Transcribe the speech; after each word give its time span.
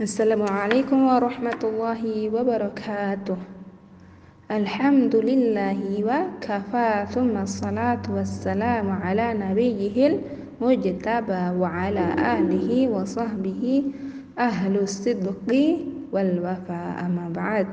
السلام 0.00 0.42
عليكم 0.42 1.06
ورحمة 1.06 1.62
الله 1.64 2.02
وبركاته 2.34 3.38
الحمد 4.50 5.14
لله 5.16 5.78
وكفى 6.02 7.06
ثم 7.14 7.34
الصلاة 7.38 8.02
والسلام 8.10 8.90
على 8.90 9.26
نبيه 9.38 9.96
المجتبى 10.58 11.42
وعلى 11.62 12.06
آله 12.18 12.88
وصحبه 12.88 13.62
أهل 14.38 14.74
الصدق 14.82 15.50
والوفاء 16.12 17.06
أما 17.06 17.26
بعد 17.30 17.66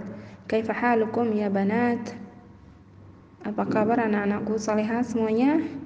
كيف 0.47 0.71
حالكم 0.71 1.33
يا 1.33 1.49
بنات؟ 1.49 2.05
أبقى 3.49 3.81
برنا 3.85 4.25
نقول 4.29 4.59
صالحات 4.61 5.05
salihah 5.05 5.09
semuanya? 5.09 5.80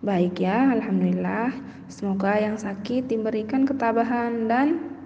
Baik 0.00 0.40
ya, 0.40 0.72
Alhamdulillah. 0.72 1.52
Semoga 1.92 2.32
yang 2.40 2.56
sakit 2.56 3.04
diberikan 3.04 3.68
ketabahan 3.68 4.48
dan 4.48 4.96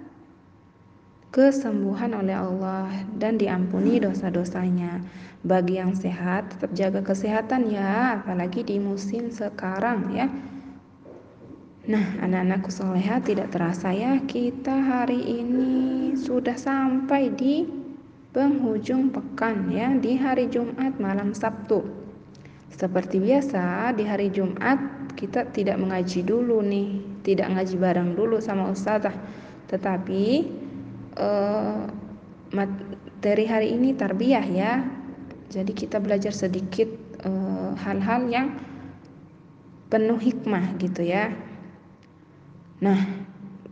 kesembuhan 1.35 2.15
oleh 2.15 2.31
Allah 2.31 3.03
dan 3.19 3.35
diampuni 3.35 3.99
dosa-dosanya. 3.99 5.03
Bagi 5.43 5.83
yang 5.83 5.99
sehat, 5.99 6.55
tetap 6.55 6.71
jaga 6.71 7.03
kesehatan 7.03 7.75
ya, 7.75 8.23
apalagi 8.23 8.63
di 8.63 8.79
musim 8.79 9.27
sekarang 9.35 10.15
ya. 10.15 10.31
Nah, 11.91 12.15
anak-anakku 12.23 12.71
soleha 12.71 13.19
tidak 13.19 13.51
terasa 13.51 13.91
ya, 13.91 14.15
kita 14.23 14.79
hari 14.79 15.43
ini 15.43 16.15
sudah 16.15 16.55
sampai 16.55 17.35
di 17.35 17.67
penghujung 18.31 19.11
pekan 19.11 19.67
ya, 19.75 19.91
di 19.91 20.15
hari 20.15 20.47
Jumat 20.47 20.95
malam 21.03 21.35
Sabtu. 21.35 22.04
Seperti 22.73 23.21
biasa, 23.21 23.93
di 23.95 24.03
hari 24.03 24.33
Jumat 24.33 24.77
kita 25.15 25.47
tidak 25.53 25.79
mengaji 25.79 26.25
dulu 26.25 26.59
nih, 26.59 27.21
tidak 27.23 27.53
ngaji 27.55 27.75
bareng 27.79 28.09
dulu 28.17 28.41
sama 28.41 28.73
ustazah. 28.73 29.15
Tetapi 29.71 30.23
uh, 31.17 31.87
materi 32.51 33.45
hari 33.47 33.73
ini 33.73 33.95
tarbiyah 33.95 34.45
ya. 34.49 34.73
Jadi 35.45 35.71
kita 35.77 36.01
belajar 36.01 36.33
sedikit 36.33 36.89
eh, 37.21 37.71
hal-hal 37.77 38.27
uh, 38.27 38.31
yang 38.33 38.47
penuh 39.93 40.17
hikmah 40.17 40.73
gitu 40.81 41.05
ya. 41.05 41.31
Nah, 42.81 42.97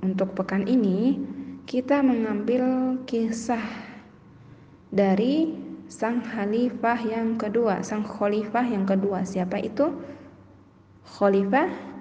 untuk 0.06 0.38
pekan 0.38 0.70
ini 0.70 1.18
kita 1.66 2.00
mengambil 2.06 2.96
kisah 3.10 3.64
dari 4.94 5.63
sang 5.94 6.26
khalifah 6.26 6.98
yang 7.06 7.38
kedua, 7.38 7.86
sang 7.86 8.02
khalifah 8.02 8.66
yang 8.66 8.90
kedua. 8.90 9.22
Siapa 9.22 9.62
itu? 9.62 9.94
Khalifah 11.06 11.94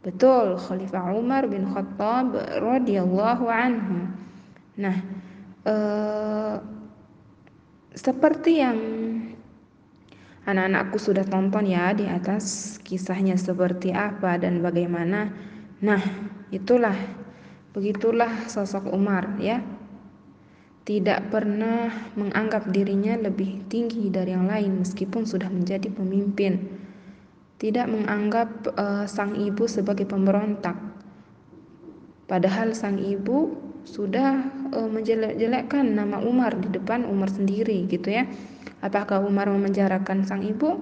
Betul, 0.00 0.56
Khalifah 0.56 1.12
Umar 1.12 1.44
bin 1.44 1.68
Khattab 1.68 2.32
radhiyallahu 2.64 3.44
anhu. 3.52 4.08
Nah, 4.80 4.96
eh, 5.68 6.56
seperti 7.92 8.64
yang 8.64 8.78
anak-anakku 10.48 10.96
sudah 10.96 11.28
tonton 11.28 11.68
ya 11.68 11.92
di 11.92 12.08
atas 12.08 12.80
kisahnya 12.80 13.36
seperti 13.36 13.92
apa 13.92 14.40
dan 14.40 14.64
bagaimana. 14.64 15.36
Nah, 15.84 16.00
itulah 16.48 16.96
begitulah 17.76 18.48
sosok 18.48 18.88
Umar 18.96 19.36
ya 19.36 19.60
tidak 20.88 21.28
pernah 21.28 21.92
menganggap 22.16 22.72
dirinya 22.72 23.12
lebih 23.20 23.68
tinggi 23.68 24.08
dari 24.08 24.32
yang 24.32 24.48
lain 24.48 24.80
meskipun 24.80 25.28
sudah 25.28 25.52
menjadi 25.52 25.92
pemimpin. 25.92 26.80
Tidak 27.60 27.86
menganggap 27.92 28.72
uh, 28.72 29.04
sang 29.04 29.36
ibu 29.36 29.68
sebagai 29.68 30.08
pemberontak. 30.08 30.72
Padahal 32.24 32.72
sang 32.72 32.96
ibu 32.96 33.52
sudah 33.84 34.40
uh, 34.72 34.88
menjelek-jelekkan 34.88 35.92
nama 35.92 36.24
Umar 36.24 36.56
di 36.56 36.72
depan 36.72 37.04
Umar 37.04 37.28
sendiri 37.28 37.84
gitu 37.84 38.16
ya. 38.16 38.24
Apakah 38.80 39.20
Umar 39.20 39.52
memenjarakan 39.52 40.24
sang 40.24 40.40
ibu 40.40 40.80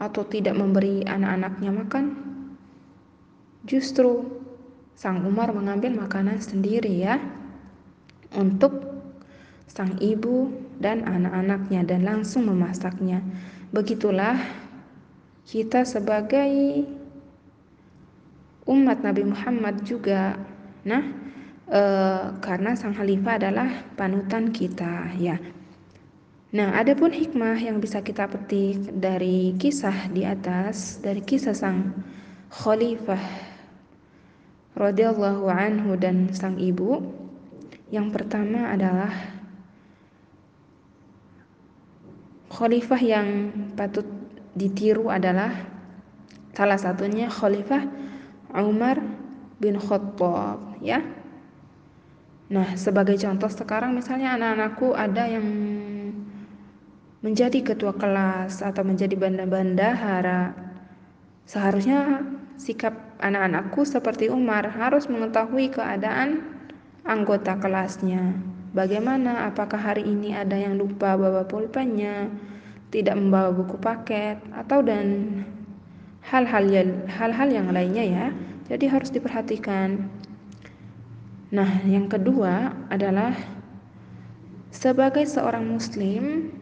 atau 0.00 0.22
tidak 0.24 0.56
memberi 0.56 1.04
anak-anaknya 1.04 1.70
makan? 1.76 2.04
Justru 3.68 4.40
sang 4.96 5.28
Umar 5.28 5.52
mengambil 5.52 5.92
makanan 5.92 6.40
sendiri 6.40 7.04
ya 7.04 7.20
untuk 8.32 8.97
sang 9.68 9.94
ibu 10.00 10.50
dan 10.80 11.04
anak-anaknya 11.04 11.84
dan 11.84 12.02
langsung 12.08 12.48
memasaknya. 12.48 13.20
Begitulah 13.70 14.40
kita 15.44 15.84
sebagai 15.84 16.84
umat 18.68 19.00
Nabi 19.00 19.28
Muhammad 19.28 19.84
juga. 19.84 20.36
Nah, 20.84 21.04
e, 21.68 21.82
karena 22.40 22.76
sang 22.76 22.96
khalifah 22.96 23.40
adalah 23.40 23.68
panutan 23.96 24.52
kita 24.52 25.12
ya. 25.16 25.40
Nah, 26.48 26.72
ada 26.80 26.96
pun 26.96 27.12
hikmah 27.12 27.60
yang 27.60 27.76
bisa 27.76 28.00
kita 28.00 28.24
petik 28.24 28.80
dari 28.96 29.52
kisah 29.60 30.08
di 30.08 30.24
atas, 30.24 30.96
dari 31.00 31.20
kisah 31.20 31.52
sang 31.52 31.92
khalifah 32.48 33.20
radhiyallahu 34.72 35.44
anhu 35.48 35.92
dan 36.00 36.32
sang 36.32 36.56
ibu. 36.56 37.04
Yang 37.92 38.20
pertama 38.20 38.72
adalah 38.72 39.37
Khalifah 42.58 42.98
yang 42.98 43.28
patut 43.78 44.02
ditiru 44.58 45.14
adalah 45.14 45.54
salah 46.50 46.74
satunya 46.74 47.30
Khalifah 47.30 47.86
Umar 48.58 48.98
bin 49.62 49.78
Khattab 49.78 50.74
ya. 50.82 50.98
Nah, 52.50 52.74
sebagai 52.74 53.14
contoh 53.14 53.46
sekarang 53.46 53.94
misalnya 53.94 54.34
anak-anakku 54.34 54.90
ada 54.90 55.30
yang 55.30 55.46
menjadi 57.22 57.62
ketua 57.62 57.94
kelas 57.94 58.58
atau 58.58 58.82
menjadi 58.82 59.14
banda-bandahara. 59.14 60.50
Seharusnya 61.46 62.26
sikap 62.58 63.22
anak-anakku 63.22 63.86
seperti 63.86 64.34
Umar 64.34 64.66
harus 64.74 65.06
mengetahui 65.06 65.70
keadaan 65.70 66.42
anggota 67.06 67.54
kelasnya. 67.54 68.34
Bagaimana? 68.76 69.48
Apakah 69.48 69.80
hari 69.80 70.04
ini 70.04 70.36
ada 70.36 70.52
yang 70.52 70.76
lupa 70.76 71.16
bawa 71.16 71.48
pulpennya, 71.48 72.28
tidak 72.92 73.16
membawa 73.16 73.48
buku 73.52 73.80
paket, 73.80 74.36
atau 74.52 74.84
dan 74.84 75.40
hal-hal 76.28 76.68
hal-hal 77.08 77.48
yang 77.48 77.72
lainnya 77.72 78.04
ya. 78.04 78.26
Jadi 78.68 78.84
harus 78.84 79.08
diperhatikan. 79.08 80.04
Nah, 81.48 81.80
yang 81.88 82.12
kedua 82.12 82.76
adalah 82.92 83.32
sebagai 84.68 85.24
seorang 85.24 85.64
muslim 85.64 86.52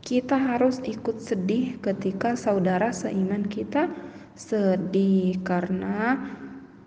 kita 0.00 0.40
harus 0.40 0.80
ikut 0.80 1.20
sedih 1.20 1.76
ketika 1.84 2.32
saudara 2.32 2.88
seiman 2.88 3.44
kita 3.44 3.92
sedih 4.32 5.36
karena 5.44 6.16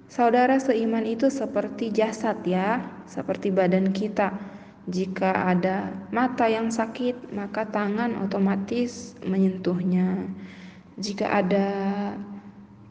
saudara 0.09 0.57
seiman 0.57 1.05
itu 1.05 1.29
seperti 1.29 1.93
jasad 1.93 2.41
ya, 2.41 2.81
seperti 3.05 3.53
badan 3.53 3.93
kita 3.93 4.33
jika 4.83 5.47
ada 5.47 5.95
mata 6.11 6.43
yang 6.51 6.67
sakit, 6.67 7.31
maka 7.31 7.63
tangan 7.71 8.19
otomatis 8.19 9.15
menyentuhnya. 9.23 10.27
Jika 10.99 11.39
ada 11.39 11.67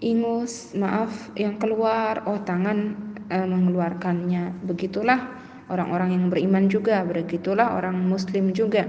ingus, 0.00 0.72
maaf, 0.72 1.12
yang 1.36 1.60
keluar, 1.60 2.24
oh 2.24 2.40
tangan 2.40 2.96
e, 3.28 3.36
mengeluarkannya. 3.44 4.64
Begitulah 4.64 5.36
orang-orang 5.68 6.16
yang 6.16 6.24
beriman 6.32 6.64
juga, 6.72 7.04
begitulah 7.04 7.76
orang 7.76 8.00
muslim 8.08 8.56
juga. 8.56 8.88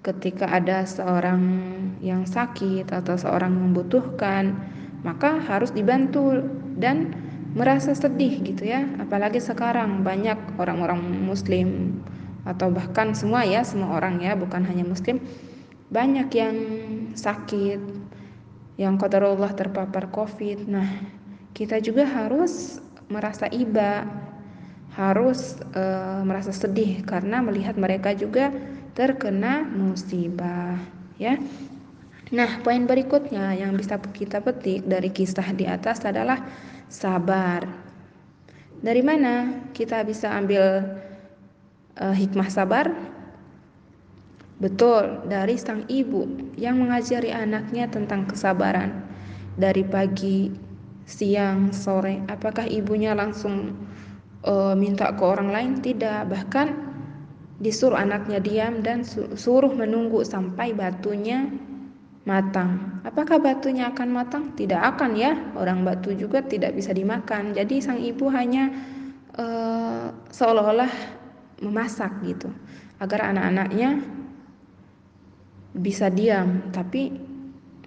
Ketika 0.00 0.48
ada 0.48 0.88
seorang 0.88 1.44
yang 2.00 2.24
sakit 2.24 2.88
atau 2.88 3.20
seorang 3.20 3.52
membutuhkan, 3.52 4.56
maka 5.04 5.44
harus 5.44 5.76
dibantu 5.76 6.40
dan 6.80 7.12
merasa 7.52 7.92
sedih 7.92 8.40
gitu 8.40 8.64
ya. 8.64 8.88
Apalagi 8.96 9.44
sekarang 9.44 10.00
banyak 10.00 10.56
orang-orang 10.56 11.04
muslim 11.28 12.00
atau 12.44 12.72
bahkan 12.72 13.12
semua 13.12 13.44
ya 13.44 13.60
semua 13.66 14.00
orang 14.00 14.20
ya 14.20 14.32
bukan 14.32 14.64
hanya 14.64 14.84
muslim 14.86 15.20
banyak 15.90 16.28
yang 16.32 16.56
sakit 17.18 17.80
yang 18.80 18.96
qadarullah 18.96 19.52
terpapar 19.52 20.08
covid. 20.08 20.64
Nah 20.64 20.88
kita 21.52 21.82
juga 21.84 22.08
harus 22.08 22.80
merasa 23.12 23.44
iba 23.52 24.08
harus 24.96 25.60
e, 25.76 25.84
merasa 26.24 26.50
sedih 26.50 27.04
karena 27.04 27.44
melihat 27.44 27.76
mereka 27.76 28.16
juga 28.16 28.48
terkena 28.96 29.68
musibah 29.68 30.80
ya. 31.20 31.36
Nah 32.32 32.62
poin 32.64 32.88
berikutnya 32.88 33.52
yang 33.58 33.76
bisa 33.76 34.00
kita 34.00 34.40
petik 34.40 34.86
dari 34.88 35.12
kisah 35.12 35.52
di 35.52 35.68
atas 35.68 36.00
adalah 36.08 36.40
sabar. 36.88 37.68
Dari 38.80 39.02
mana 39.04 39.66
kita 39.76 40.00
bisa 40.08 40.32
ambil 40.32 40.88
uh, 42.00 42.16
hikmah 42.16 42.48
sabar? 42.48 42.90
Betul, 44.60 45.24
dari 45.24 45.56
sang 45.56 45.88
ibu 45.88 46.52
yang 46.60 46.80
mengajari 46.80 47.32
anaknya 47.32 47.88
tentang 47.88 48.28
kesabaran. 48.28 49.08
Dari 49.56 49.84
pagi, 49.88 50.52
siang, 51.08 51.72
sore, 51.72 52.20
apakah 52.28 52.68
ibunya 52.68 53.16
langsung 53.16 53.72
uh, 54.44 54.76
minta 54.76 55.12
ke 55.16 55.24
orang 55.24 55.48
lain 55.48 55.72
tidak 55.80 56.28
bahkan 56.28 56.76
disuruh 57.60 57.96
anaknya 57.96 58.40
diam 58.40 58.80
dan 58.80 59.04
suruh 59.36 59.72
menunggu 59.72 60.24
sampai 60.24 60.72
batunya 60.72 61.48
matang. 62.24 63.00
Apakah 63.04 63.40
batunya 63.40 63.88
akan 63.92 64.08
matang? 64.12 64.44
Tidak 64.56 64.80
akan 64.80 65.16
ya. 65.16 65.36
Orang 65.56 65.84
batu 65.84 66.12
juga 66.12 66.44
tidak 66.44 66.76
bisa 66.76 66.92
dimakan. 66.92 67.56
Jadi 67.56 67.80
sang 67.80 68.00
ibu 68.00 68.28
hanya 68.32 68.68
uh, 69.40 70.12
seolah-olah 70.32 71.19
memasak 71.60 72.10
gitu 72.24 72.48
agar 73.00 73.32
anak-anaknya 73.32 74.00
bisa 75.76 76.10
diam. 76.10 76.72
Tapi 76.74 77.12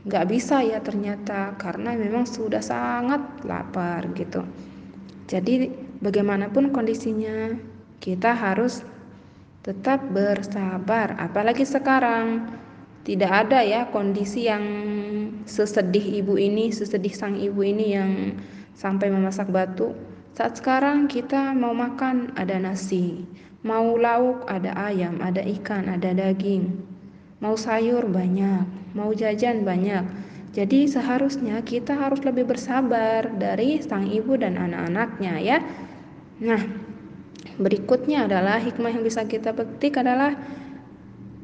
nggak 0.04 0.26
bisa 0.28 0.60
ya 0.64 0.84
ternyata 0.84 1.56
karena 1.56 1.96
memang 1.96 2.28
sudah 2.28 2.62
sangat 2.64 3.22
lapar 3.44 4.08
gitu. 4.16 4.44
Jadi 5.28 5.72
bagaimanapun 6.04 6.76
kondisinya 6.76 7.56
kita 8.04 8.36
harus 8.36 8.84
tetap 9.64 10.04
bersabar. 10.12 11.16
Apalagi 11.16 11.64
sekarang 11.64 12.52
tidak 13.08 13.48
ada 13.48 13.64
ya 13.64 13.88
kondisi 13.88 14.48
yang 14.48 14.64
sesedih 15.48 16.24
ibu 16.24 16.36
ini, 16.36 16.72
sesedih 16.72 17.12
sang 17.16 17.40
ibu 17.40 17.64
ini 17.64 17.96
yang 17.96 18.12
sampai 18.76 19.08
memasak 19.08 19.48
batu. 19.48 19.96
Saat 20.34 20.58
sekarang 20.58 21.06
kita 21.06 21.54
mau 21.54 21.78
makan 21.78 22.34
ada 22.34 22.58
nasi, 22.58 23.22
mau 23.62 23.94
lauk 23.94 24.50
ada 24.50 24.74
ayam, 24.90 25.22
ada 25.22 25.46
ikan, 25.46 25.86
ada 25.86 26.10
daging, 26.10 26.74
mau 27.38 27.54
sayur 27.54 28.10
banyak, 28.10 28.66
mau 28.98 29.14
jajan 29.14 29.62
banyak. 29.62 30.02
Jadi 30.58 30.90
seharusnya 30.90 31.62
kita 31.62 31.94
harus 31.94 32.26
lebih 32.26 32.50
bersabar 32.50 33.30
dari 33.38 33.78
sang 33.86 34.10
ibu 34.10 34.34
dan 34.34 34.58
anak-anaknya 34.58 35.38
ya. 35.38 35.58
Nah, 36.42 36.66
berikutnya 37.62 38.26
adalah 38.26 38.58
hikmah 38.58 38.90
yang 38.90 39.06
bisa 39.06 39.30
kita 39.30 39.54
petik 39.54 40.02
adalah 40.02 40.34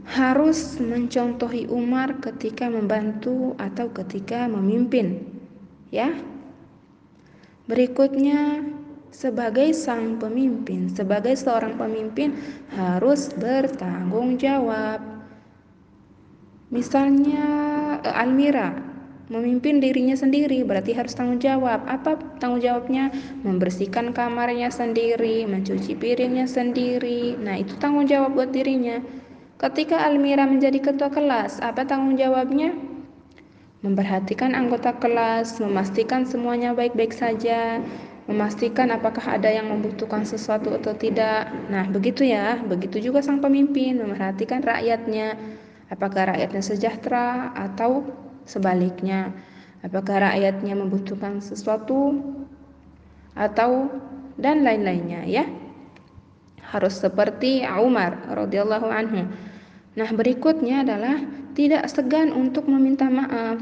harus 0.09 0.81
mencontohi 0.81 1.69
Umar 1.69 2.17
ketika 2.25 2.65
membantu 2.65 3.53
atau 3.61 3.93
ketika 3.93 4.49
memimpin. 4.49 5.29
Ya. 5.93 6.09
Berikutnya 7.69 8.65
sebagai 9.13 9.77
sang 9.77 10.17
pemimpin, 10.17 10.89
sebagai 10.89 11.37
seorang 11.37 11.77
pemimpin 11.77 12.33
harus 12.73 13.29
bertanggung 13.37 14.41
jawab. 14.41 14.97
Misalnya 16.73 17.45
eh, 18.01 18.21
Almira 18.25 18.73
memimpin 19.29 19.77
dirinya 19.77 20.17
sendiri 20.17 20.65
berarti 20.65 20.97
harus 20.97 21.13
tanggung 21.13 21.37
jawab. 21.37 21.85
Apa 21.85 22.17
tanggung 22.41 22.65
jawabnya? 22.65 23.13
Membersihkan 23.45 24.17
kamarnya 24.17 24.73
sendiri, 24.73 25.45
mencuci 25.45 25.93
piringnya 25.93 26.49
sendiri. 26.49 27.37
Nah, 27.37 27.61
itu 27.61 27.77
tanggung 27.77 28.09
jawab 28.09 28.33
buat 28.33 28.49
dirinya. 28.49 28.97
Ketika 29.61 30.09
Almira 30.09 30.49
menjadi 30.49 30.81
ketua 30.81 31.13
kelas, 31.13 31.61
apa 31.61 31.85
tanggung 31.85 32.17
jawabnya? 32.17 32.73
Memperhatikan 33.79 34.51
anggota 34.59 34.91
kelas, 34.99 35.63
memastikan 35.63 36.27
semuanya 36.27 36.75
baik-baik 36.75 37.15
saja, 37.15 37.79
memastikan 38.27 38.91
apakah 38.91 39.39
ada 39.39 39.47
yang 39.47 39.71
membutuhkan 39.71 40.27
sesuatu 40.27 40.75
atau 40.75 40.91
tidak. 40.99 41.47
Nah, 41.71 41.87
begitu 41.87 42.27
ya. 42.27 42.59
Begitu 42.59 42.99
juga 43.09 43.23
sang 43.23 43.39
pemimpin 43.39 43.95
memperhatikan 44.03 44.59
rakyatnya, 44.59 45.39
apakah 45.87 46.35
rakyatnya 46.35 46.59
sejahtera 46.59 47.55
atau 47.55 48.03
sebaliknya. 48.43 49.31
Apakah 49.79 50.27
rakyatnya 50.27 50.75
membutuhkan 50.75 51.39
sesuatu 51.39 52.19
atau 53.31 53.87
dan 54.35 54.67
lain-lainnya 54.67 55.23
ya. 55.23 55.47
Harus 56.67 56.99
seperti 56.99 57.63
Umar 57.63 58.27
radhiyallahu 58.27 58.87
anhu 58.91 59.23
Nah, 59.97 60.09
berikutnya 60.15 60.85
adalah 60.85 61.17
tidak 61.59 61.91
segan 61.91 62.31
untuk 62.31 62.71
meminta 62.71 63.11
maaf. 63.11 63.59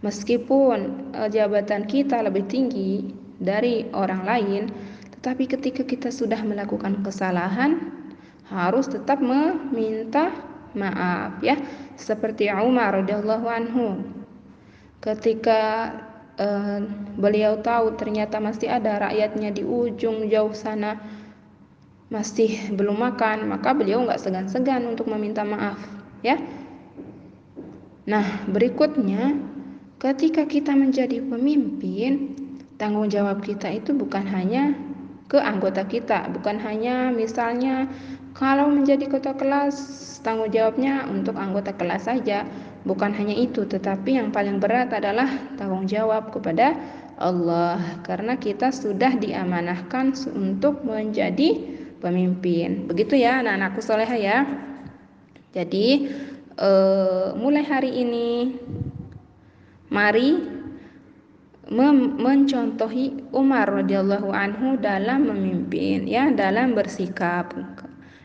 Meskipun 0.00 1.12
e, 1.12 1.28
jabatan 1.28 1.84
kita 1.84 2.24
lebih 2.24 2.48
tinggi 2.48 3.12
dari 3.36 3.84
orang 3.92 4.24
lain, 4.24 4.62
tetapi 5.20 5.44
ketika 5.52 5.84
kita 5.84 6.08
sudah 6.08 6.40
melakukan 6.40 7.04
kesalahan, 7.04 7.92
harus 8.48 8.88
tetap 8.88 9.20
meminta 9.20 10.32
maaf 10.72 11.36
ya. 11.44 11.60
Seperti 12.00 12.48
Umar 12.48 13.04
radhiyallahu 13.04 13.46
anhu. 13.52 14.00
Ketika 15.04 15.92
e, 16.40 16.48
beliau 17.20 17.60
tahu 17.60 18.00
ternyata 18.00 18.40
masih 18.40 18.72
ada 18.72 19.12
rakyatnya 19.12 19.52
di 19.52 19.60
ujung 19.60 20.24
jauh 20.32 20.56
sana 20.56 20.96
masih 22.08 22.72
belum 22.72 22.96
makan, 22.96 23.44
maka 23.52 23.76
beliau 23.76 24.00
nggak 24.08 24.24
segan-segan 24.24 24.88
untuk 24.88 25.12
meminta 25.12 25.44
maaf, 25.44 25.76
ya. 26.24 26.40
Nah, 28.08 28.24
berikutnya, 28.48 29.36
ketika 30.00 30.48
kita 30.48 30.72
menjadi 30.72 31.20
pemimpin, 31.20 32.32
tanggung 32.80 33.12
jawab 33.12 33.44
kita 33.44 33.68
itu 33.68 33.92
bukan 33.92 34.24
hanya 34.24 34.72
ke 35.28 35.36
anggota 35.36 35.84
kita, 35.84 36.32
bukan 36.32 36.56
hanya 36.56 37.12
misalnya 37.12 37.84
kalau 38.32 38.72
menjadi 38.72 39.12
ketua 39.12 39.36
kelas, 39.36 39.76
tanggung 40.24 40.48
jawabnya 40.48 41.04
untuk 41.04 41.36
anggota 41.36 41.76
kelas 41.76 42.08
saja, 42.08 42.48
bukan 42.88 43.12
hanya 43.12 43.36
itu, 43.36 43.68
tetapi 43.68 44.16
yang 44.16 44.32
paling 44.32 44.56
berat 44.56 44.88
adalah 44.88 45.28
tanggung 45.60 45.84
jawab 45.84 46.32
kepada 46.32 46.80
Allah, 47.20 47.76
karena 48.08 48.40
kita 48.40 48.72
sudah 48.72 49.20
diamanahkan 49.20 50.16
untuk 50.32 50.80
menjadi 50.80 51.60
pemimpin. 52.00 52.88
Begitu 52.88 53.20
ya 53.20 53.44
anak-anakku 53.44 53.84
soleha 53.84 54.16
ya. 54.16 54.38
Jadi 55.52 56.08
uh, 56.58 57.32
mulai 57.38 57.64
hari 57.64 57.90
ini 57.94 58.58
mari 59.88 60.58
mencontohi 61.68 63.28
Umar 63.36 63.68
radhiyallahu 63.68 64.32
anhu 64.32 64.80
dalam 64.80 65.28
memimpin 65.28 66.08
ya, 66.08 66.32
dalam 66.32 66.72
bersikap, 66.72 67.52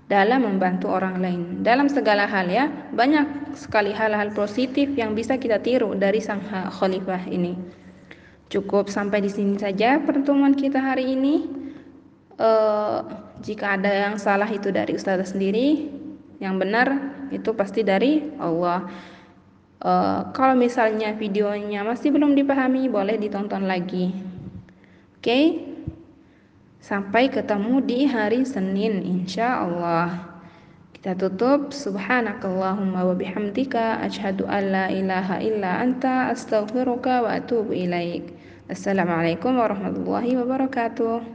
dalam 0.07 0.47
membantu 0.47 0.88
orang 0.88 1.19
lain, 1.19 1.41
dalam 1.59 1.91
segala 1.91 2.24
hal 2.24 2.47
ya. 2.47 2.71
Banyak 2.95 3.56
sekali 3.59 3.91
hal-hal 3.91 4.31
positif 4.31 4.95
yang 4.95 5.12
bisa 5.12 5.35
kita 5.35 5.59
tiru 5.59 5.91
dari 5.91 6.24
sang 6.24 6.39
khalifah 6.47 7.27
ini. 7.27 7.59
Cukup 8.47 8.88
sampai 8.88 9.19
di 9.19 9.31
sini 9.33 9.59
saja 9.59 10.00
pertemuan 10.00 10.56
kita 10.56 10.80
hari 10.80 11.12
ini 11.18 11.44
uh, 12.39 13.03
jika 13.44 13.75
ada 13.75 13.91
yang 14.07 14.15
salah 14.15 14.47
itu 14.47 14.71
dari 14.71 14.95
ustazah 14.95 15.28
sendiri 15.28 15.93
yang 16.44 16.59
benar 16.59 17.16
itu 17.31 17.56
pasti 17.56 17.88
dari 17.88 18.19
Allah. 18.35 18.92
Uh, 19.80 20.31
kalau 20.35 20.56
misalnya 20.59 21.16
videonya 21.16 21.88
masih 21.88 22.12
belum 22.12 22.35
dipahami 22.35 22.92
boleh 22.92 23.16
ditonton 23.16 23.64
lagi. 23.64 24.12
Oke? 25.16 25.23
Okay? 25.23 25.45
sampai 26.83 27.31
ketemu 27.31 27.80
di 27.80 28.04
hari 28.04 28.44
Senin 28.44 29.00
insya 29.07 29.64
Allah. 29.64 30.35
Kita 30.92 31.16
tutup. 31.16 31.71
Subhanakallahumma 31.71 33.07
wa 33.07 33.16
bihamdika 33.16 34.04
an 34.04 34.64
la 34.68 34.92
ilaha 34.92 35.40
illa 35.40 35.80
anta 35.80 36.35
astaghfiruka 36.35 37.23
wa 37.23 37.40
atubu 37.40 37.71
ilaik. 37.71 38.35
Assalamualaikum 38.68 39.56
warahmatullahi 39.56 40.35
wabarakatuh 40.35 41.23